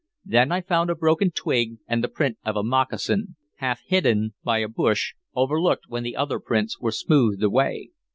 [0.25, 4.57] Then I found a broken twig and the print of a moccasin, half hidden by
[4.57, 7.91] a bush, overlooked when the other prints were smoothed away.